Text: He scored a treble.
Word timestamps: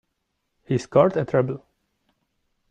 He 0.65 0.79
scored 0.79 1.15
a 1.15 1.25
treble. 1.25 1.63